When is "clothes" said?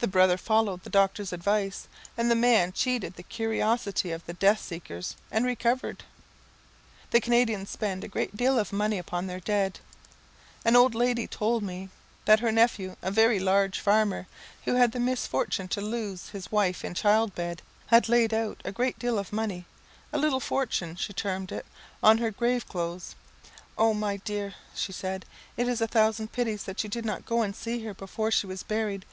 22.68-23.14